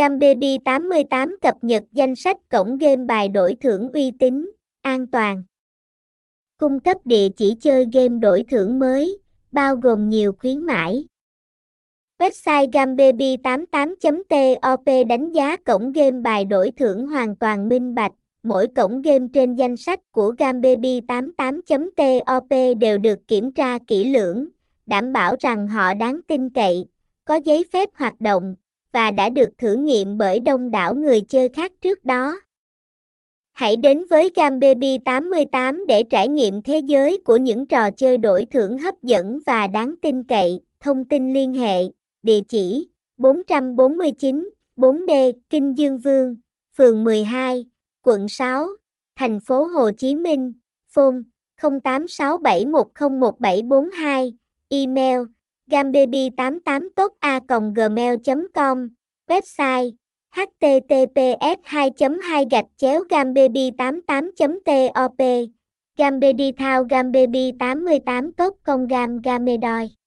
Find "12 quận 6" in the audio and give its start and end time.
47.04-48.66